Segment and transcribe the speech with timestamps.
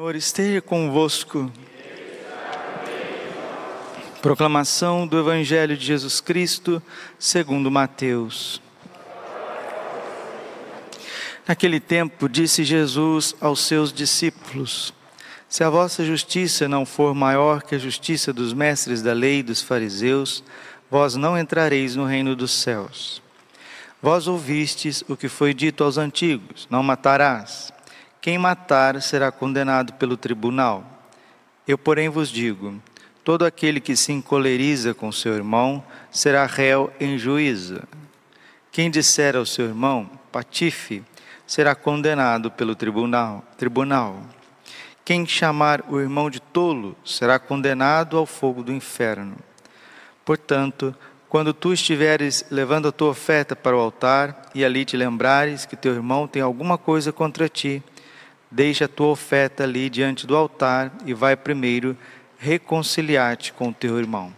[0.00, 1.50] Senhor esteja convosco.
[4.22, 6.80] Proclamação do Evangelho de Jesus Cristo,
[7.18, 8.62] segundo Mateus.
[11.48, 14.94] Naquele tempo, disse Jesus aos seus discípulos:
[15.48, 19.42] Se a vossa justiça não for maior que a justiça dos mestres da lei e
[19.42, 20.44] dos fariseus,
[20.88, 23.20] vós não entrareis no reino dos céus.
[24.00, 27.76] Vós ouvistes o que foi dito aos antigos: Não matarás.
[28.20, 30.84] Quem matar será condenado pelo tribunal.
[31.66, 32.74] Eu, porém, vos digo:
[33.22, 37.80] todo aquele que se encoleriza com seu irmão será réu em juízo.
[38.72, 41.02] Quem disser ao seu irmão, patife,
[41.46, 43.44] será condenado pelo tribunal.
[43.56, 44.20] tribunal.
[45.04, 49.36] Quem chamar o irmão de tolo será condenado ao fogo do inferno.
[50.24, 50.94] Portanto,
[51.28, 55.76] quando tu estiveres levando a tua oferta para o altar e ali te lembrares que
[55.76, 57.82] teu irmão tem alguma coisa contra ti,
[58.50, 61.96] Deixa a tua oferta ali diante do altar e vai primeiro
[62.38, 64.32] reconciliar-te com o teu irmão.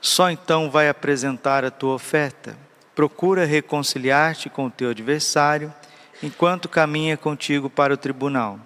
[0.00, 2.56] Só então vai apresentar a tua oferta.
[2.94, 5.72] Procura reconciliar-te com o teu adversário
[6.22, 8.58] enquanto caminha contigo para o tribunal.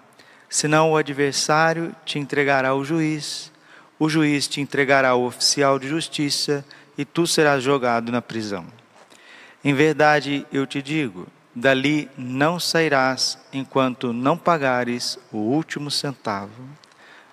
[0.49, 3.53] Senão o adversário te entregará ao juiz,
[3.99, 6.65] o juiz te entregará ao oficial de justiça
[6.97, 8.67] e tu serás jogado na prisão.
[9.63, 11.27] Em verdade, eu te digo,
[11.59, 16.63] dali não sairás enquanto não pagares o último centavo.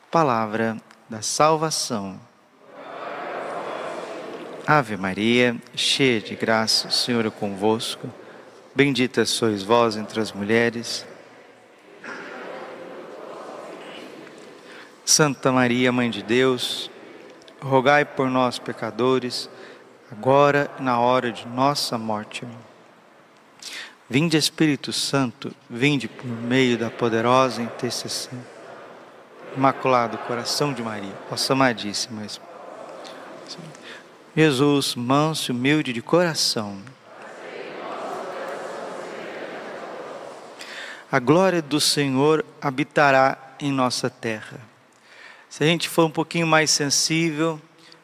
[0.09, 2.19] Palavra da salvação.
[4.65, 8.09] Ave Maria, cheia de graça, o Senhor é convosco.
[8.73, 11.05] Bendita sois vós entre as mulheres.
[15.05, 16.89] Santa Maria, Mãe de Deus,
[17.61, 19.47] rogai por nós, pecadores,
[20.11, 22.43] agora e na hora de nossa morte.
[24.07, 28.39] Vinde Espírito Santo, vinde por meio da poderosa intercessão.
[29.57, 32.21] Imaculado coração de Maria, vossa amadíssima
[34.35, 36.77] Jesus, manso e humilde de coração.
[41.11, 44.59] A glória do Senhor habitará em nossa terra.
[45.49, 47.59] Se a gente for um pouquinho mais sensível,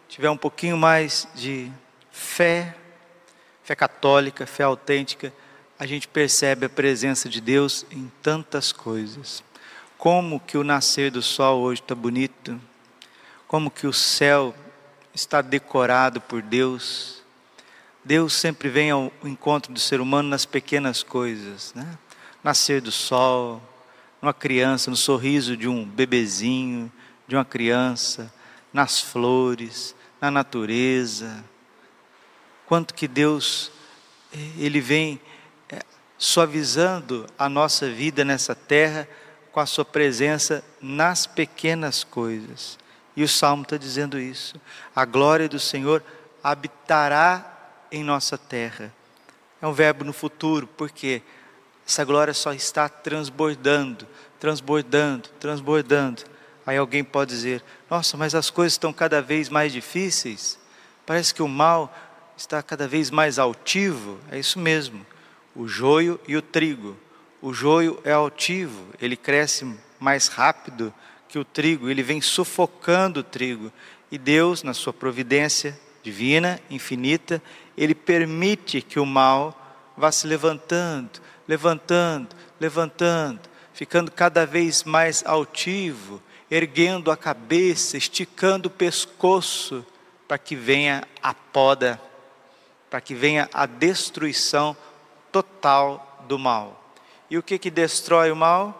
[0.07, 1.71] tiver um pouquinho mais de
[2.09, 2.73] fé,
[3.63, 5.31] fé católica, fé autêntica,
[5.81, 9.43] a gente percebe a presença de Deus em tantas coisas.
[9.97, 12.61] Como que o nascer do sol hoje está bonito,
[13.47, 14.53] como que o céu
[15.11, 17.23] está decorado por Deus.
[18.05, 21.97] Deus sempre vem ao encontro do ser humano nas pequenas coisas, né?
[22.43, 23.59] Nascer do sol,
[24.21, 26.91] numa criança, no sorriso de um bebezinho,
[27.27, 28.31] de uma criança,
[28.71, 31.43] nas flores, na natureza.
[32.67, 33.71] Quanto que Deus
[34.31, 35.19] eh, ele vem
[36.21, 39.07] suavizando a nossa vida nessa terra
[39.51, 42.77] com a Sua presença nas pequenas coisas.
[43.15, 44.61] E o Salmo está dizendo isso.
[44.95, 46.03] A glória do Senhor
[46.43, 48.93] habitará em nossa terra.
[49.59, 51.23] É um verbo no futuro, porque
[51.87, 54.07] essa glória só está transbordando,
[54.39, 56.21] transbordando, transbordando.
[56.67, 60.59] Aí alguém pode dizer: Nossa, mas as coisas estão cada vez mais difíceis.
[61.03, 61.91] Parece que o mal
[62.37, 64.19] está cada vez mais altivo.
[64.31, 65.03] É isso mesmo
[65.55, 66.97] o joio e o trigo.
[67.41, 69.65] O joio é altivo, ele cresce
[69.99, 70.93] mais rápido
[71.27, 73.71] que o trigo, ele vem sufocando o trigo.
[74.11, 77.41] E Deus, na sua providência divina, infinita,
[77.77, 79.57] ele permite que o mal
[79.95, 83.39] vá se levantando, levantando, levantando,
[83.73, 89.85] ficando cada vez mais altivo, erguendo a cabeça, esticando o pescoço,
[90.27, 91.99] para que venha a poda,
[92.89, 94.75] para que venha a destruição
[95.31, 96.95] total do mal.
[97.29, 98.77] E o que que destrói o mal?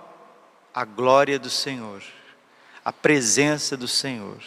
[0.74, 2.02] A glória do Senhor,
[2.84, 4.38] a presença do Senhor.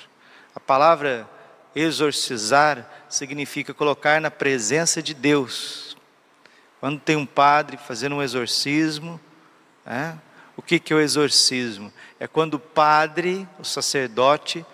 [0.54, 1.28] A palavra
[1.75, 5.97] exorcizar significa colocar na presença de Deus.
[6.81, 9.20] Quando tem um padre fazendo um exorcismo,
[9.87, 10.14] é?
[10.56, 11.93] o que, que é o exorcismo?
[12.20, 14.64] É quando o padre, o sacerdote,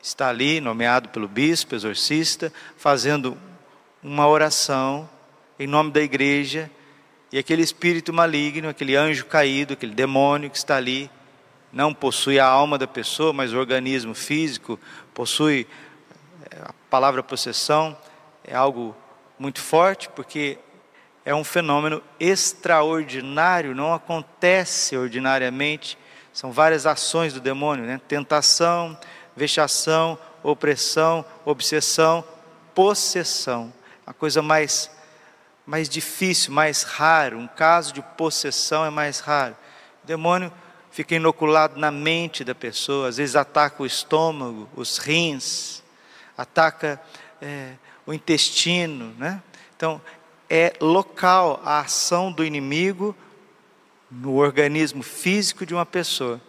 [0.00, 3.36] está ali, nomeado pelo bispo, exorcista, fazendo
[4.02, 5.08] uma oração
[5.58, 6.70] em nome da igreja,
[7.34, 11.10] e aquele espírito maligno, aquele anjo caído, aquele demônio que está ali,
[11.72, 14.78] não possui a alma da pessoa, mas o organismo físico,
[15.12, 15.66] possui
[16.48, 17.98] eh, a palavra possessão,
[18.44, 18.96] é algo
[19.36, 20.58] muito forte, porque
[21.24, 25.98] é um fenômeno extraordinário, não acontece ordinariamente,
[26.32, 28.00] são várias ações do demônio, né?
[28.06, 28.96] tentação,
[29.36, 32.22] vexação, opressão, obsessão,
[32.72, 33.72] possessão,
[34.06, 34.93] a coisa mais
[35.66, 39.56] mais difícil, mais raro, um caso de possessão é mais raro.
[40.02, 40.52] O demônio
[40.90, 45.82] fica inoculado na mente da pessoa, às vezes ataca o estômago, os rins,
[46.36, 47.00] ataca
[47.40, 47.72] é,
[48.06, 49.42] o intestino, né?
[49.76, 50.00] Então,
[50.48, 53.16] é local a ação do inimigo
[54.10, 56.40] no organismo físico de uma pessoa.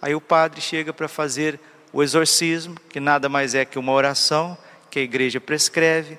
[0.00, 1.60] Aí o padre chega para fazer
[1.92, 4.56] o exorcismo, que nada mais é que uma oração
[4.90, 6.18] que a igreja prescreve.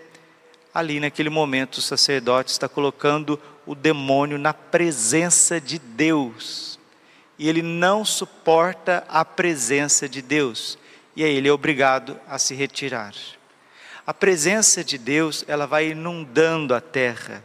[0.73, 6.71] Ali naquele momento o sacerdote está colocando o demônio na presença de Deus
[7.41, 10.77] e ele não suporta a presença de Deus,
[11.15, 13.15] e aí ele é obrigado a se retirar.
[14.05, 17.43] A presença de Deus, ela vai inundando a terra.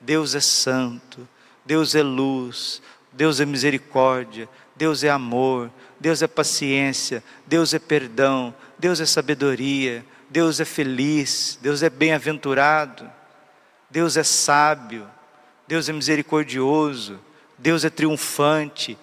[0.00, 1.28] Deus é santo,
[1.64, 2.82] Deus é luz,
[3.12, 5.70] Deus é misericórdia, Deus é amor,
[6.00, 13.10] Deus é paciência, Deus é perdão, Deus é sabedoria, Deus é feliz, Deus é bem-aventurado,
[13.90, 15.08] Deus é sábio,
[15.66, 17.20] Deus é misericordioso,
[17.58, 18.98] Deus é triunfante,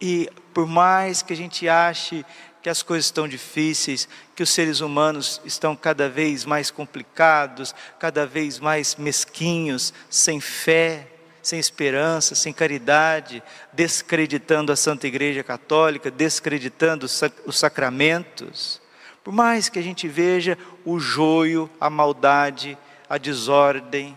[0.00, 2.24] e por mais que a gente ache
[2.62, 8.26] que as coisas estão difíceis, que os seres humanos estão cada vez mais complicados, cada
[8.26, 11.06] vez mais mesquinhos, sem fé,
[11.42, 18.80] sem esperança, sem caridade, descreditando a Santa Igreja Católica, descreditando os sacramentos.
[19.22, 22.76] Por mais que a gente veja o joio, a maldade,
[23.08, 24.16] a desordem,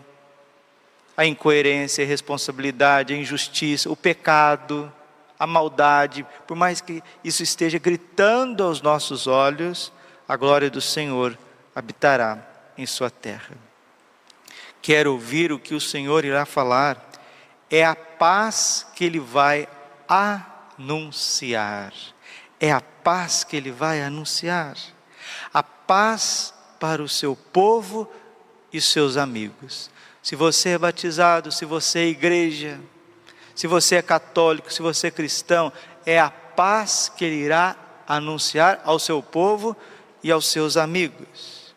[1.16, 4.92] a incoerência, a irresponsabilidade, a injustiça, o pecado,
[5.38, 9.92] a maldade, por mais que isso esteja gritando aos nossos olhos,
[10.28, 11.36] a glória do Senhor
[11.74, 12.38] habitará
[12.78, 13.56] em sua terra.
[14.80, 17.10] Quero ouvir o que o Senhor irá falar,
[17.70, 19.68] é a paz que Ele vai
[20.08, 21.92] anunciar.
[22.60, 24.76] É a paz que Ele vai anunciar.
[25.86, 28.10] Paz para o seu povo
[28.72, 29.90] e seus amigos.
[30.22, 32.80] Se você é batizado, se você é igreja,
[33.54, 35.72] se você é católico, se você é cristão,
[36.04, 37.76] é a paz que ele irá
[38.06, 39.76] anunciar ao seu povo
[40.22, 41.74] e aos seus amigos.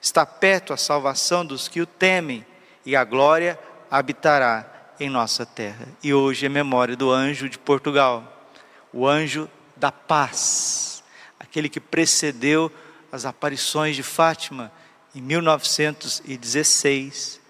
[0.00, 2.46] Está perto a salvação dos que o temem,
[2.86, 3.58] e a glória
[3.90, 4.64] habitará
[4.98, 5.86] em nossa terra.
[6.02, 8.50] E hoje é memória do anjo de Portugal,
[8.92, 11.04] o anjo da paz,
[11.38, 12.72] aquele que precedeu
[13.10, 14.70] as aparições de Fátima
[15.14, 17.40] em 1916.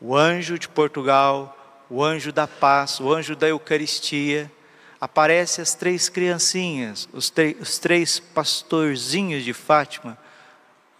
[0.00, 1.56] O anjo de Portugal
[1.88, 4.50] o anjo da paz, o anjo da Eucaristia,
[5.00, 10.16] aparece as três criancinhas, os, os três pastorzinhos de Fátima,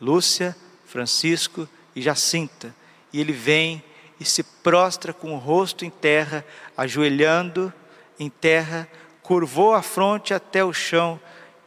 [0.00, 0.54] Lúcia,
[0.86, 2.74] Francisco e Jacinta,
[3.12, 3.82] e ele vem
[4.20, 6.44] e se prostra com o rosto em terra,
[6.76, 7.72] ajoelhando
[8.18, 8.88] em terra,
[9.22, 11.18] curvou a fronte até o chão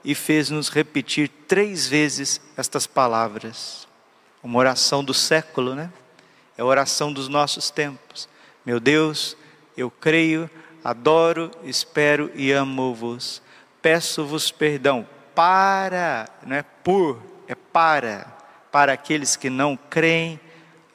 [0.07, 3.85] e fez-nos repetir três vezes estas palavras.
[4.41, 5.91] Uma oração do século, né?
[6.57, 8.29] É a oração dos nossos tempos.
[8.65, 9.35] Meu Deus,
[9.75, 10.49] eu creio,
[10.81, 13.41] adoro, espero e amo-vos.
[13.81, 15.05] Peço-vos perdão
[15.35, 18.33] para, não é por, é para,
[18.71, 20.39] para aqueles que não creem,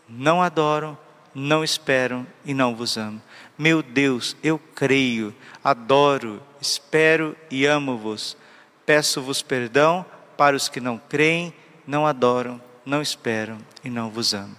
[0.08, 0.96] não adoram,
[1.34, 3.20] não esperam e não vos amam.
[3.58, 8.40] Meu Deus, eu creio, adoro, espero e amo-vos.
[8.84, 10.04] Peço-vos perdão
[10.36, 11.54] para os que não creem,
[11.86, 14.56] não adoram, não esperam e não vos amam.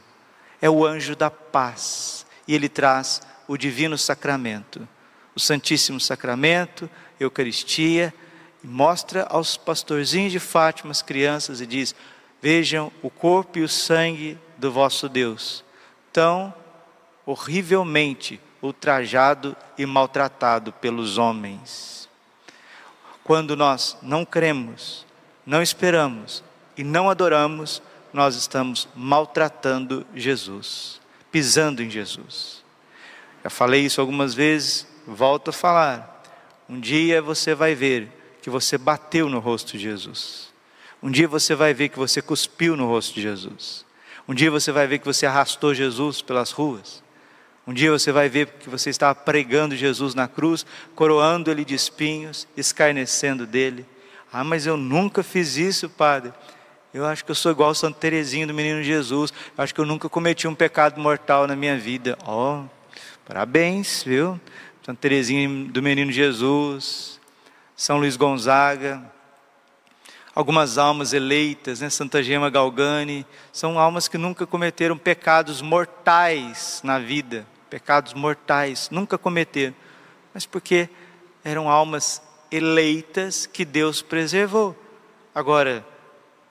[0.62, 4.88] É o anjo da paz e ele traz o divino sacramento,
[5.36, 6.90] o Santíssimo Sacramento,
[7.20, 8.14] Eucaristia,
[8.64, 11.94] e mostra aos pastorzinhos de Fátima, as crianças, e diz:
[12.42, 15.64] Vejam o corpo e o sangue do vosso Deus,
[16.12, 16.54] tão
[17.26, 22.08] horrivelmente ultrajado e maltratado pelos homens.
[23.24, 25.06] Quando nós não cremos,
[25.46, 26.44] não esperamos
[26.78, 31.02] e não adoramos, nós estamos maltratando Jesus
[31.34, 32.64] pisando em Jesus.
[33.44, 36.24] Já falei isso algumas vezes, volto a falar.
[36.70, 40.54] Um dia você vai ver que você bateu no rosto de Jesus.
[41.02, 43.84] Um dia você vai ver que você cuspiu no rosto de Jesus.
[44.28, 47.03] Um dia você vai ver que você arrastou Jesus pelas ruas.
[47.66, 50.66] Um dia você vai ver que você estava pregando Jesus na cruz,
[50.96, 53.86] coroando ele de espinhos, escarnecendo dele.
[54.32, 56.34] Ah, mas eu nunca fiz isso, Padre.
[56.94, 59.34] Eu acho que eu sou igual Santa Teresinha do Menino Jesus.
[59.58, 62.18] Eu acho que eu nunca cometi um pecado mortal na minha vida.
[62.26, 62.70] Ó, oh,
[63.26, 64.40] parabéns, viu?
[64.86, 67.20] Santa Teresinha do Menino Jesus,
[67.76, 69.02] São Luís Gonzaga,
[70.36, 71.90] algumas almas eleitas, né?
[71.90, 79.18] Santa Gema Galgani, são almas que nunca cometeram pecados mortais na vida, pecados mortais, nunca
[79.18, 79.74] cometeram,
[80.32, 80.88] mas porque
[81.44, 84.78] eram almas eleitas que Deus preservou.
[85.34, 85.84] Agora,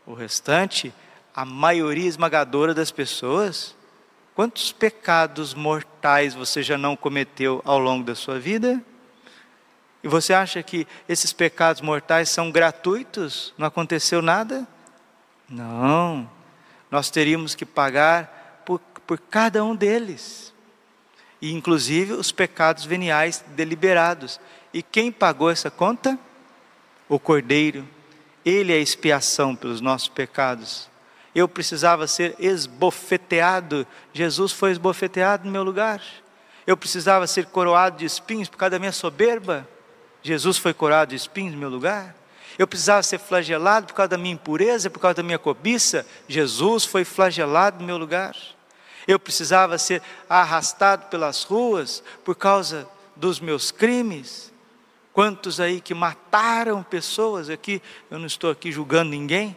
[0.05, 0.93] o restante,
[1.33, 3.77] a maioria esmagadora das pessoas,
[4.35, 8.83] quantos pecados mortais você já não cometeu ao longo da sua vida?
[10.03, 13.55] E você acha que esses pecados mortais são gratuitos?
[13.57, 14.67] Não aconteceu nada?
[15.49, 16.29] Não.
[16.91, 20.52] Nós teríamos que pagar por, por cada um deles.
[21.43, 24.39] E inclusive os pecados veniais deliberados.
[24.73, 26.17] E quem pagou essa conta?
[27.09, 27.87] O Cordeiro.
[28.45, 30.89] Ele é a expiação pelos nossos pecados.
[31.35, 33.85] Eu precisava ser esbofeteado.
[34.13, 36.01] Jesus foi esbofeteado no meu lugar.
[36.65, 39.69] Eu precisava ser coroado de espinhos por causa da minha soberba.
[40.23, 42.15] Jesus foi coroado de espinhos no meu lugar.
[42.57, 46.07] Eu precisava ser flagelado por causa da minha impureza, por causa da minha cobiça.
[46.29, 48.37] Jesus foi flagelado no meu lugar.
[49.07, 54.53] Eu precisava ser arrastado pelas ruas por causa dos meus crimes.
[55.13, 59.57] Quantos aí que mataram pessoas aqui, eu não estou aqui julgando ninguém,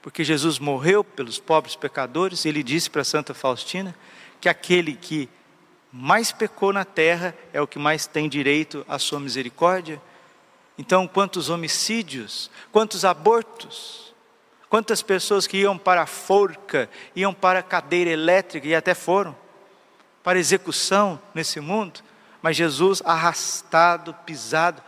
[0.00, 3.94] porque Jesus morreu pelos pobres pecadores, ele disse para Santa Faustina
[4.40, 5.28] que aquele que
[5.92, 10.00] mais pecou na terra é o que mais tem direito à sua misericórdia.
[10.78, 14.09] Então, quantos homicídios, quantos abortos,
[14.70, 19.36] quantas pessoas que iam para a forca, iam para a cadeira elétrica e até foram
[20.22, 22.00] para execução nesse mundo,
[22.40, 24.80] mas Jesus arrastado, pisado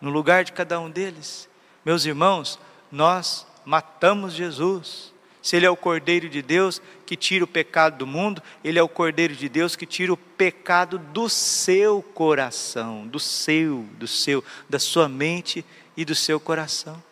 [0.00, 1.48] no lugar de cada um deles.
[1.84, 2.60] Meus irmãos,
[2.92, 5.12] nós matamos Jesus.
[5.42, 8.82] Se Ele é o Cordeiro de Deus que tira o pecado do mundo, Ele é
[8.82, 14.44] o Cordeiro de Deus que tira o pecado do seu coração, do seu, do seu,
[14.70, 15.64] da sua mente
[15.96, 17.02] e do seu coração.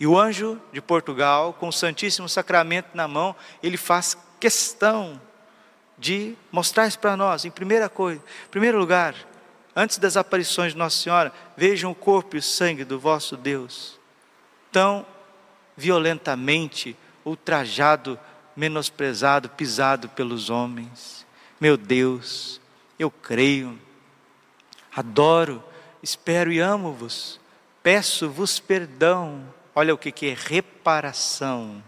[0.00, 5.20] E o anjo de Portugal, com o Santíssimo Sacramento na mão, ele faz questão
[5.98, 7.44] de mostrar isso para nós.
[7.44, 9.14] Em primeira coisa, em primeiro lugar,
[9.76, 14.00] antes das aparições de Nossa Senhora, vejam o corpo e o sangue do vosso Deus,
[14.72, 15.04] tão
[15.76, 18.18] violentamente ultrajado,
[18.56, 21.26] menosprezado, pisado pelos homens.
[21.60, 22.58] Meu Deus,
[22.98, 23.78] eu creio,
[24.96, 25.62] adoro,
[26.02, 27.38] espero e amo-vos,
[27.82, 29.59] peço-vos perdão.
[29.74, 31.82] Olha o que, que é reparação.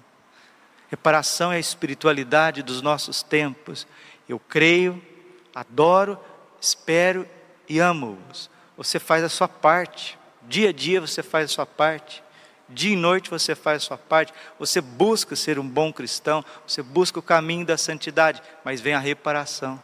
[0.90, 3.86] Reparação é a espiritualidade dos nossos tempos.
[4.28, 5.02] Eu creio,
[5.54, 6.18] adoro,
[6.60, 7.26] espero
[7.68, 8.50] e amo-vos.
[8.76, 10.18] Você faz a sua parte.
[10.42, 12.22] Dia a dia você faz a sua parte.
[12.68, 16.82] Dia e noite você faz a sua parte, você busca ser um bom cristão, você
[16.82, 19.82] busca o caminho da santidade, mas vem a reparação.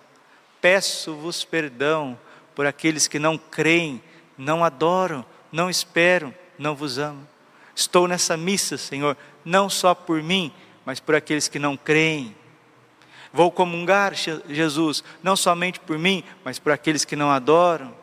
[0.60, 2.18] Peço-vos perdão
[2.54, 4.02] por aqueles que não creem,
[4.36, 7.26] não adoram, não esperam, não vos amam.
[7.78, 10.52] Estou nessa missa, Senhor, não só por mim,
[10.84, 12.34] mas por aqueles que não creem.
[13.32, 17.94] Vou comungar, Jesus, não somente por mim, mas por aqueles que não adoram.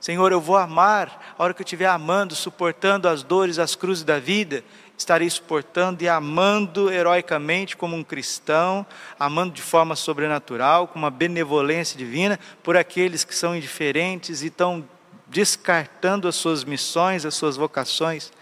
[0.00, 4.02] Senhor, eu vou amar, a hora que eu estiver amando, suportando as dores, as cruzes
[4.02, 4.64] da vida,
[4.98, 8.84] estarei suportando e amando heroicamente como um cristão,
[9.16, 14.84] amando de forma sobrenatural, com uma benevolência divina, por aqueles que são indiferentes e estão
[15.28, 18.32] descartando as suas missões, as suas vocações.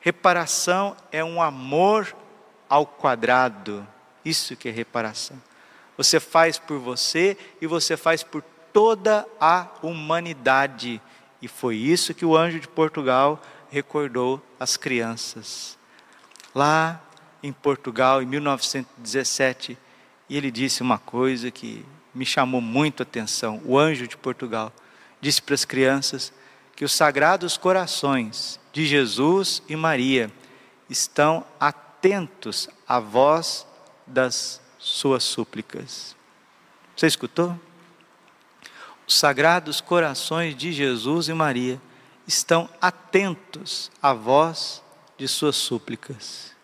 [0.00, 2.16] Reparação é um amor
[2.68, 3.86] ao quadrado.
[4.24, 5.40] Isso que é reparação.
[5.96, 8.42] Você faz por você e você faz por
[8.72, 11.00] toda a humanidade.
[11.42, 13.40] E foi isso que o anjo de Portugal
[13.70, 15.78] recordou às crianças.
[16.54, 17.00] Lá
[17.42, 19.78] em Portugal, em 1917,
[20.28, 23.60] e ele disse uma coisa que me chamou muito a atenção.
[23.64, 24.72] O anjo de Portugal
[25.20, 26.32] disse para as crianças
[26.80, 30.32] que os sagrados corações de Jesus e Maria
[30.88, 33.66] estão atentos à voz
[34.06, 36.16] das suas súplicas.
[36.96, 37.54] Você escutou?
[39.06, 41.78] Os sagrados corações de Jesus e Maria
[42.26, 44.82] estão atentos à voz
[45.18, 46.56] de suas súplicas.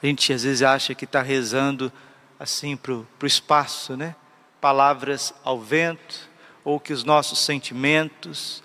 [0.00, 1.92] A gente às vezes acha que está rezando
[2.38, 4.14] assim para o espaço, né?
[4.60, 6.30] Palavras ao vento,
[6.64, 8.62] ou que os nossos sentimentos,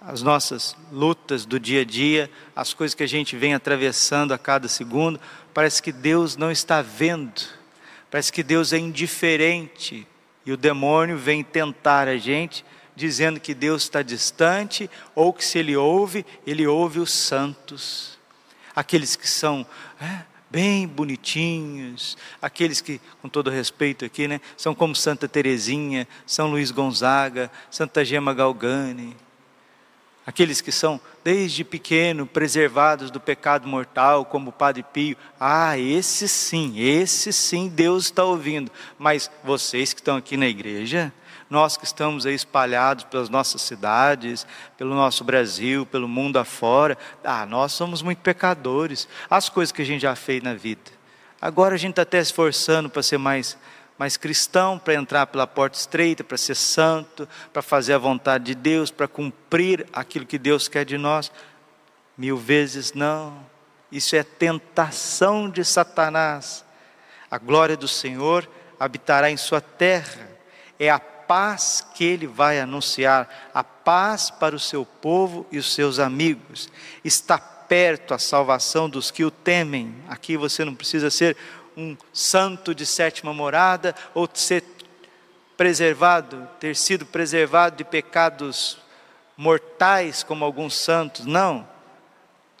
[0.00, 4.38] as nossas lutas do dia a dia, as coisas que a gente vem atravessando a
[4.38, 5.20] cada segundo,
[5.54, 7.42] parece que Deus não está vendo,
[8.10, 10.06] parece que Deus é indiferente
[10.44, 12.64] e o demônio vem tentar a gente,
[12.96, 18.18] dizendo que Deus está distante, ou que se Ele ouve, Ele ouve os santos,
[18.74, 19.64] aqueles que são
[20.00, 26.50] é, bem bonitinhos, aqueles que, com todo respeito aqui, né, são como Santa Teresinha, São
[26.50, 29.16] Luís Gonzaga, Santa Gema Galgani,
[30.26, 35.16] aqueles que são desde pequeno preservados do pecado mortal, como o Padre Pio.
[35.40, 38.70] Ah, esse sim, esse sim Deus está ouvindo.
[38.98, 41.10] Mas vocês que estão aqui na igreja,
[41.52, 44.46] nós que estamos aí espalhados pelas nossas cidades,
[44.78, 49.06] pelo nosso Brasil, pelo mundo afora, ah, nós somos muito pecadores.
[49.28, 50.90] As coisas que a gente já fez na vida.
[51.38, 53.58] Agora a gente está até esforçando para ser mais
[53.98, 58.54] mas cristão para entrar pela porta estreita, para ser santo, para fazer a vontade de
[58.54, 61.30] Deus, para cumprir aquilo que Deus quer de nós.
[62.16, 63.46] Mil vezes não.
[63.92, 66.64] Isso é tentação de Satanás.
[67.30, 68.48] A glória do Senhor
[68.80, 70.28] habitará em sua terra.
[70.80, 70.98] É a
[71.32, 76.68] paz que ele vai anunciar, a paz para o seu povo e os seus amigos.
[77.02, 79.94] Está perto a salvação dos que o temem.
[80.10, 81.34] Aqui você não precisa ser
[81.74, 84.62] um santo de sétima morada ou ser
[85.56, 88.76] preservado, ter sido preservado de pecados
[89.34, 91.24] mortais como alguns santos.
[91.24, 91.66] Não.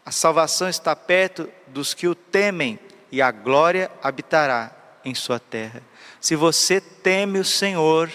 [0.02, 2.78] A salvação está perto dos que o temem
[3.10, 4.74] e a glória habitará
[5.04, 5.82] em sua terra.
[6.18, 8.10] Se você teme o Senhor,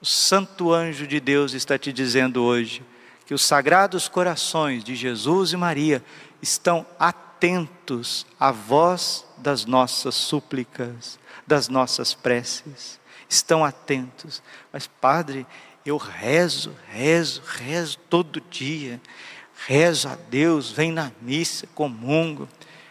[0.00, 2.82] o santo anjo de Deus está te dizendo hoje
[3.26, 6.02] que os sagrados corações de Jesus e Maria
[6.40, 12.98] estão atentos à voz das nossas súplicas, das nossas preces.
[13.28, 14.42] Estão atentos.
[14.72, 15.46] Mas, Padre,
[15.84, 19.00] eu rezo, rezo, rezo todo dia.
[19.66, 22.48] Rezo a Deus, venho na missa, comungo.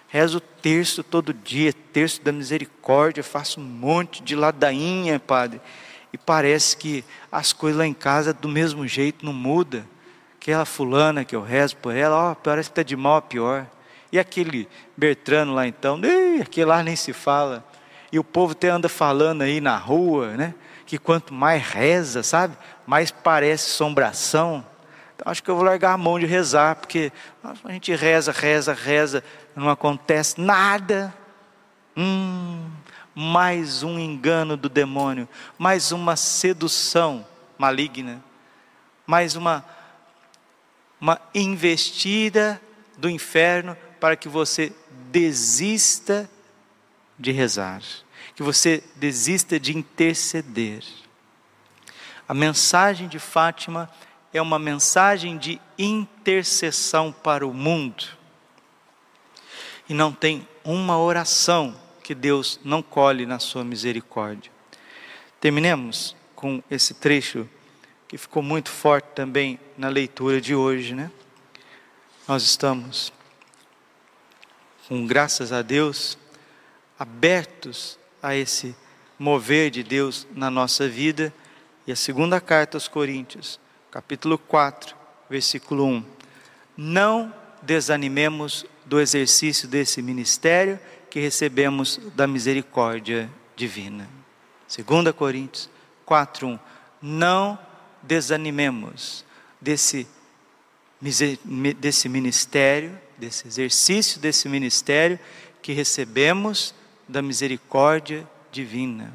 [0.08, 5.60] Rezo o terço todo dia, terço da misericórdia, faço um monte de ladainha, Padre.
[6.18, 9.86] E parece que as coisas lá em casa do mesmo jeito não muda.
[10.42, 13.68] Aquela fulana que eu rezo por ela, ó, parece que está de mal a pior.
[14.12, 16.02] E aquele Bertrano lá então,
[16.42, 17.64] aquele lá nem se fala.
[18.12, 20.56] E o povo até anda falando aí na rua, né?
[20.88, 22.58] Que quanto mais reza, sabe?
[22.88, 24.66] Mais parece assombração.
[25.16, 27.12] Então acho que eu vou largar a mão de rezar, porque
[27.44, 29.24] a gente reza, reza, reza,
[29.56, 31.14] não acontece nada.
[31.96, 32.66] Hum,
[33.20, 37.26] mais um engano do demônio, mais uma sedução
[37.58, 38.24] maligna,
[39.08, 39.66] mais uma,
[41.02, 42.62] uma investida
[42.96, 44.72] do inferno para que você
[45.10, 46.30] desista
[47.18, 47.82] de rezar,
[48.36, 50.84] que você desista de interceder.
[52.30, 53.90] A mensagem de Fátima
[54.32, 58.06] é uma mensagem de intercessão para o mundo.
[59.90, 64.50] E não tem uma oração que Deus não colhe na sua misericórdia.
[65.42, 67.50] Terminemos com esse trecho
[68.08, 71.12] que ficou muito forte também na leitura de hoje, né?
[72.26, 73.12] Nós estamos
[74.88, 76.18] com graças a Deus,
[76.98, 78.74] abertos a esse
[79.20, 81.34] mover de Deus na nossa vida.
[81.86, 83.60] E a segunda carta aos Coríntios,
[83.92, 84.96] capítulo 4,
[85.30, 86.06] versículo 1.
[86.78, 90.80] Não desanimemos do exercício desse ministério
[91.18, 94.08] que recebemos da misericórdia divina.
[94.68, 95.68] 2 Coríntios
[96.06, 96.60] 4, 1.
[97.02, 97.58] Não
[98.04, 99.26] desanimemos
[99.60, 100.08] desse,
[101.80, 105.20] desse ministério desse exercício desse ministério
[105.60, 106.76] que recebemos
[107.08, 109.12] da misericórdia divina.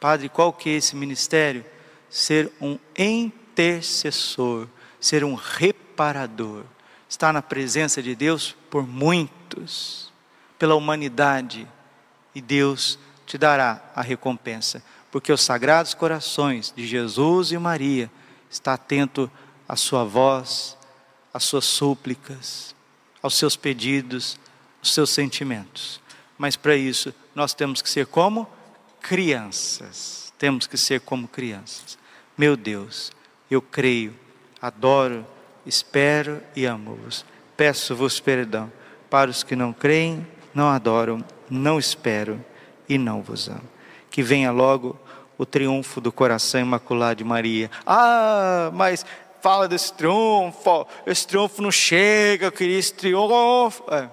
[0.00, 1.66] Padre, qual que é esse ministério?
[2.08, 4.66] Ser um intercessor,
[4.98, 6.64] ser um reparador,
[7.06, 10.15] estar na presença de Deus por muitos,
[10.58, 11.66] pela humanidade,
[12.34, 18.10] e Deus te dará a recompensa, porque os sagrados corações de Jesus e Maria
[18.50, 19.30] está atento
[19.68, 20.76] à sua voz,
[21.32, 22.74] às suas súplicas,
[23.22, 24.38] aos seus pedidos,
[24.80, 26.00] aos seus sentimentos.
[26.38, 28.48] Mas para isso, nós temos que ser como
[29.00, 30.32] crianças.
[30.38, 31.98] Temos que ser como crianças.
[32.36, 33.12] Meu Deus,
[33.50, 34.14] eu creio,
[34.60, 35.26] adoro,
[35.64, 37.24] espero e amo-vos.
[37.56, 38.70] Peço-vos perdão
[39.08, 42.42] para os que não creem, não adoram, não esperam
[42.88, 43.68] e não vos amo.
[44.10, 44.98] Que venha logo
[45.36, 47.70] o triunfo do coração imaculado de Maria.
[47.86, 49.04] Ah, mas
[49.42, 53.84] fala desse triunfo, esse triunfo não chega, eu queria esse triunfo.
[53.90, 54.08] É.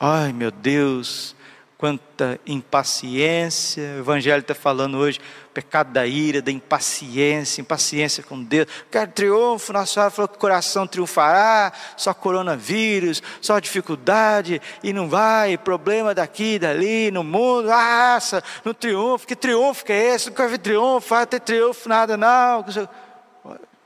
[0.00, 1.36] Ai meu Deus,
[1.80, 5.18] quanta impaciência, o Evangelho está falando hoje,
[5.54, 10.38] pecado da ira, da impaciência, impaciência com Deus, quero triunfo, Nossa Senhora falou que o
[10.38, 18.18] coração triunfará, só coronavírus, só dificuldade, e não vai, problema daqui, dali, no mundo, ah,
[18.62, 20.30] no triunfo, que triunfo que é esse?
[20.30, 22.62] Quero ver triunfo, vai ter triunfo, nada não.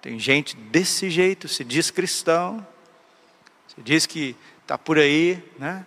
[0.03, 2.67] Tem gente desse jeito, se diz cristão,
[3.69, 5.87] se diz que está por aí, né?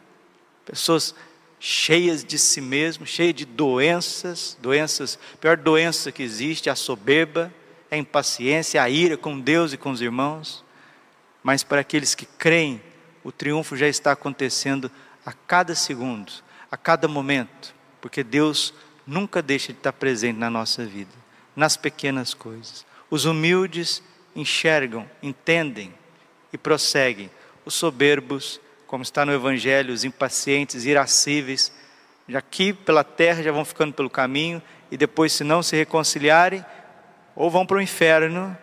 [0.64, 1.14] Pessoas
[1.60, 7.54] cheias de si mesmo, cheias de doenças, doenças, pior doença que existe a soberba,
[7.90, 10.64] a impaciência, a ira com Deus e com os irmãos.
[11.42, 12.82] Mas para aqueles que creem,
[13.24, 14.92] o triunfo já está acontecendo
[15.26, 16.32] a cada segundo,
[16.72, 18.74] a cada momento, porque Deus
[19.06, 21.12] nunca deixa de estar presente na nossa vida,
[21.56, 22.86] nas pequenas coisas.
[23.10, 24.04] Os humildes
[24.36, 25.94] enxergam, entendem
[26.52, 27.30] e prosseguem.
[27.66, 31.72] Os soberbos, como está no Evangelho, os impacientes, irascíveis,
[32.28, 36.66] já aqui pela terra já vão ficando pelo caminho e depois, se não se reconciliarem,
[37.36, 38.58] ou vão para o inferno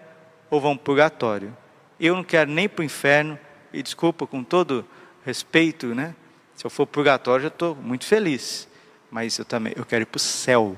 [0.50, 1.56] ou vão para o purgatório.
[2.00, 3.38] Eu não quero nem para o inferno,
[3.72, 4.87] e desculpa com todo
[5.24, 6.14] respeito, né?
[6.54, 8.68] Se eu for purgatório, eu estou muito feliz,
[9.10, 10.76] mas eu também eu quero ir para o céu.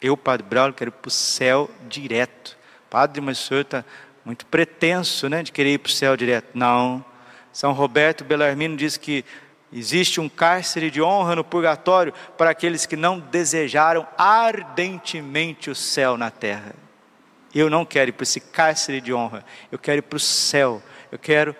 [0.00, 2.56] Eu, Padre Braulio, quero ir para o céu direto.
[2.88, 3.84] Padre, mas o senhor está
[4.24, 6.50] muito pretenso, né, de querer ir para o céu direto.
[6.54, 7.04] Não.
[7.58, 9.24] São Roberto Bellarmino diz que
[9.72, 16.16] Existe um cárcere de honra no purgatório para aqueles que não desejaram ardentemente o céu
[16.16, 16.72] na terra.
[17.52, 20.80] Eu não quero ir para esse cárcere de honra, eu quero ir para o céu,
[21.10, 21.54] eu quero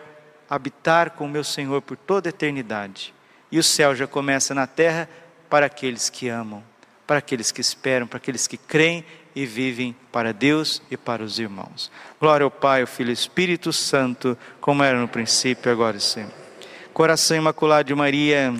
[0.48, 3.12] habitar com o meu Senhor por toda a eternidade.
[3.50, 5.08] E o céu já começa na terra
[5.50, 6.62] para aqueles que amam,
[7.08, 9.04] para aqueles que esperam, para aqueles que creem
[9.38, 11.92] e vivem para Deus e para os irmãos.
[12.20, 16.34] Glória ao Pai, ao Filho e Espírito Santo, como era no princípio, agora e sempre.
[16.92, 18.52] Coração Imaculado de Maria,